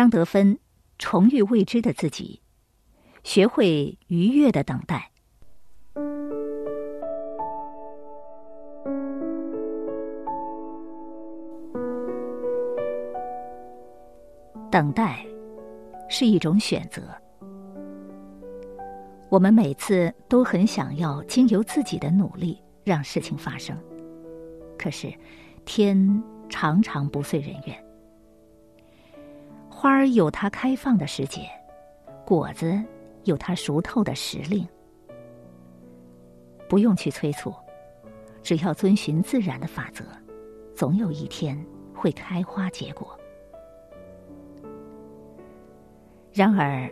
[0.00, 0.58] 张德芬
[0.98, 2.40] 重遇未知的自己，
[3.22, 5.10] 学会愉悦的等待。
[14.70, 15.22] 等待
[16.08, 17.02] 是一种选择。
[19.28, 23.76] 我们每次都很想要经由自己的努力让事情发生，
[24.78, 25.12] 可是
[25.66, 27.89] 天常常不遂人愿。
[29.80, 31.48] 花儿有它开放的时节，
[32.26, 32.78] 果子
[33.24, 34.68] 有它熟透的时令。
[36.68, 37.50] 不用去催促，
[38.42, 40.04] 只要遵循自然的法则，
[40.74, 41.58] 总有一天
[41.94, 43.18] 会开花结果。
[46.30, 46.86] 然而。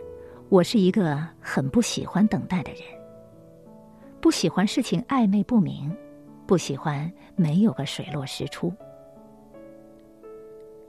[0.49, 2.81] 我是一个很不喜欢等待的人，
[4.19, 5.95] 不喜欢事情暧昧不明，
[6.47, 8.73] 不喜欢没有个水落石出。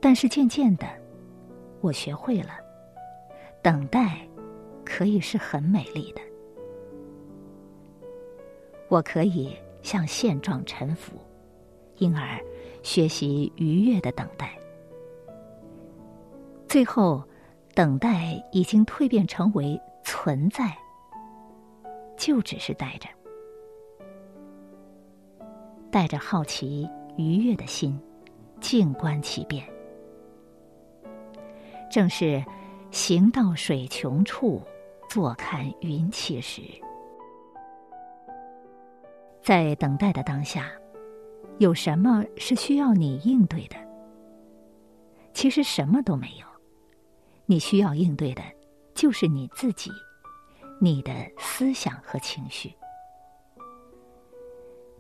[0.01, 0.87] 但是渐渐的，
[1.81, 2.53] 我学会了，
[3.63, 4.19] 等待
[4.85, 6.21] 可以是很美丽的。
[8.89, 11.13] 我可以向现状臣服，
[11.97, 12.39] 因而
[12.83, 14.59] 学习愉悦的等待，
[16.69, 17.23] 最后。
[17.73, 20.77] 等待已经蜕变成为存在，
[22.17, 23.09] 就只是待着，
[25.89, 26.87] 带着好奇
[27.17, 27.99] 愉悦的心，
[28.61, 29.65] 静观其变。
[31.91, 32.43] 正是
[32.91, 34.63] 行到水穷处，
[35.09, 36.63] 坐看云起时。
[39.43, 40.71] 在等待的当下，
[41.59, 43.77] 有什么是需要你应对的？
[45.33, 46.47] 其实什么都没有。
[47.47, 48.43] 你需要应对的，
[48.95, 49.91] 就是你自己，
[50.81, 52.73] 你的思想和情绪。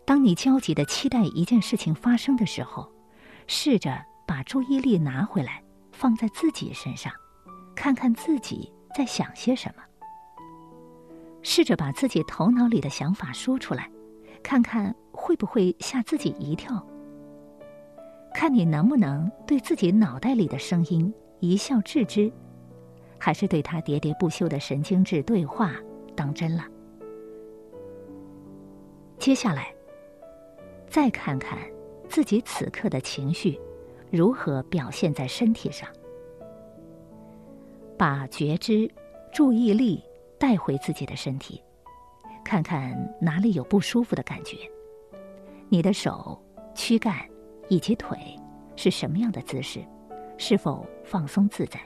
[0.04, 2.90] 当你焦急的期待一件事情发生的时候，
[3.46, 5.62] 试着把注意力拿回来，
[6.00, 7.12] 放在自己身上，
[7.74, 9.82] 看看自己在想些什么。
[11.42, 13.90] 试着把自己头脑里的想法说出来，
[14.42, 16.82] 看看会不会吓自己一跳。
[18.32, 21.12] 看你能不能对自己脑袋里的声音。
[21.40, 22.30] 一笑置之，
[23.18, 25.74] 还是对他喋喋不休的神经质对话
[26.14, 26.64] 当真了？
[29.18, 29.74] 接下来，
[30.86, 31.58] 再看看
[32.08, 33.58] 自己此刻的情绪
[34.10, 35.88] 如何表现在身体上，
[38.00, 38.90] 把觉知、
[39.30, 40.02] 注意力
[40.38, 41.62] 带回自己的身体，
[42.42, 44.56] 看看哪里有不舒服的感觉，
[45.68, 46.42] 你的手、
[46.74, 47.14] 躯干
[47.68, 48.16] 以及腿
[48.74, 49.84] 是什么样的姿势？
[50.38, 51.78] 是否放松自在？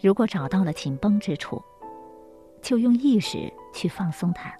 [0.00, 1.60] 如果找到了紧绷之处，
[2.62, 4.52] 就用意识去放松它；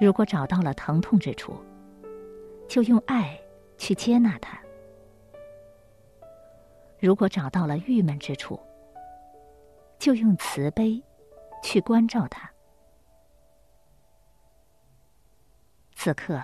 [0.00, 1.54] 如果找到了疼痛之处，
[2.66, 3.38] 就用爱
[3.78, 4.58] 去接纳它；
[7.02, 8.58] 如果找到了郁闷之处，
[9.98, 11.02] 就用慈悲
[11.62, 12.50] 去关照他。
[15.94, 16.42] 此刻。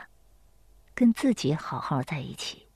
[0.95, 2.67] 跟自己好好在一起，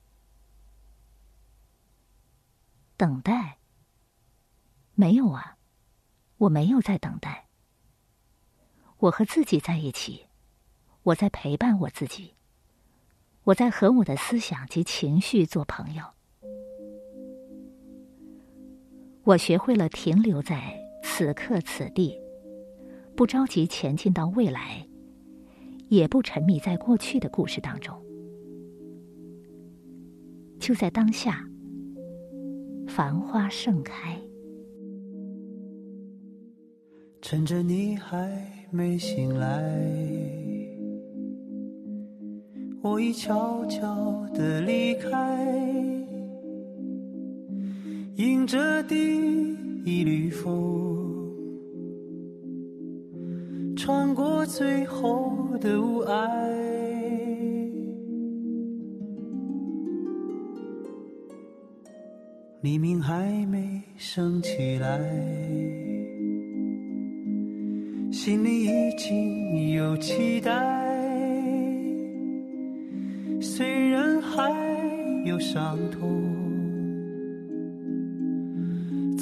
[2.95, 3.57] 等待。
[4.93, 5.57] 没有啊，
[6.37, 7.49] 我没有在等待。
[8.99, 10.29] 我和自己在一起，
[11.01, 12.33] 我在陪伴我自己，
[13.43, 16.13] 我在和我的思想及情绪做朋友。
[19.25, 22.13] 我学会了停留在此刻此地，
[23.15, 24.85] 不着急前进到未来，
[25.87, 27.95] 也不沉迷在过去的故事当中。
[30.59, 31.47] 就在当下，
[32.87, 34.19] 繁花盛开。
[37.21, 38.29] 趁着你还
[38.71, 39.47] 没醒来，
[42.81, 45.92] 我已悄悄地离开，
[48.43, 48.97] 迎着第
[49.85, 50.53] 一缕风，
[53.77, 55.31] 穿过最后
[55.61, 56.29] 的雾霭。
[62.59, 64.99] 黎明还没升起来，
[68.11, 70.51] 心里已经有期待。
[73.39, 74.51] 虽然还
[75.23, 76.42] 有伤痛，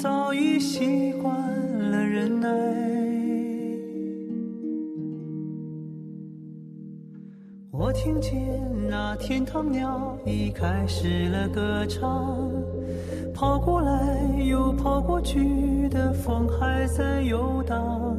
[0.02, 1.32] 早已习惯
[1.92, 2.48] 了忍耐。
[7.70, 8.34] 我听见
[8.90, 12.50] 那天堂鸟已开始了歌唱。
[13.32, 18.12] 跑过来又跑过去的风还在游荡，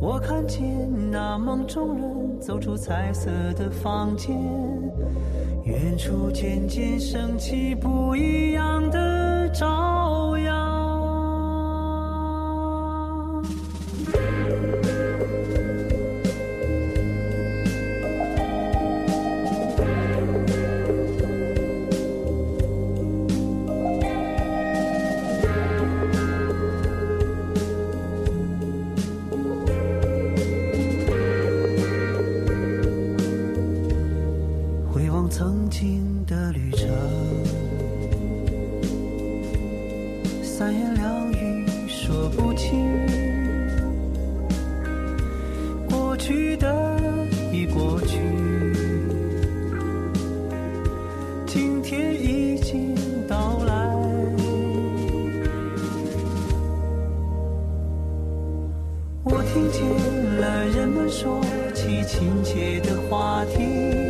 [0.00, 0.66] 我看见
[1.10, 4.34] 那梦中人走出彩色的房间，
[5.62, 10.55] 远处渐渐升起不一样的朝阳。
[35.06, 36.88] 回望曾经的旅程，
[40.42, 42.84] 三言两语说不清，
[45.88, 46.98] 过去的
[47.52, 48.18] 已过去，
[51.46, 52.92] 今天已经
[53.28, 53.74] 到来。
[59.22, 61.40] 我听见了人们说
[61.72, 64.05] 起亲切的话题。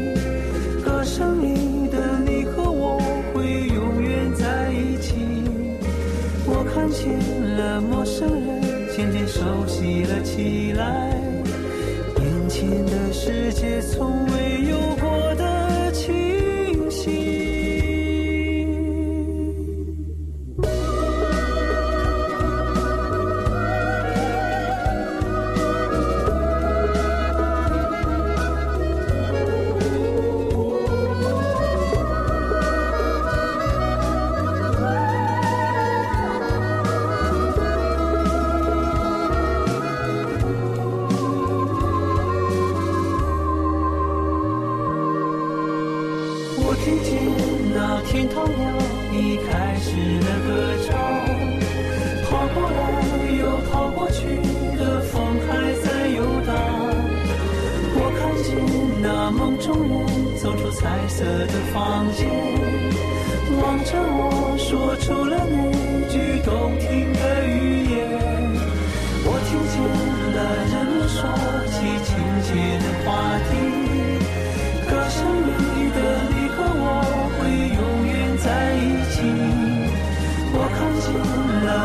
[1.16, 3.00] 城里的你和我
[3.32, 5.14] 会永远在一起。
[6.44, 7.18] 我看见
[7.56, 8.60] 了陌生人
[8.94, 11.18] 渐渐熟悉了起来，
[12.18, 14.95] 眼前的世界从未有
[46.84, 47.08] 听见
[47.74, 48.62] 那天堂鸟
[49.12, 49.90] 已开始
[50.20, 50.48] 了歌
[50.86, 50.88] 唱，
[52.28, 52.78] 跑过来
[53.38, 53.40] 又
[53.70, 54.18] 跑过去
[54.78, 55.14] 的风
[55.46, 55.48] 还
[55.82, 56.48] 在游荡。
[57.98, 58.48] 我看见
[59.02, 59.92] 那梦中人
[60.36, 62.28] 走出彩色的房间，
[63.60, 65.54] 望着我说出了那
[66.08, 66.14] 句
[66.44, 67.65] 动听的语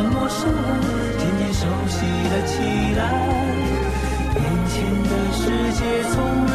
[0.03, 0.49] 陌生
[1.17, 2.53] 渐渐熟悉了起
[2.97, 3.01] 来，
[4.35, 5.41] 眼前的世
[5.73, 5.79] 界
[6.11, 6.15] 从
[6.45, 6.51] 未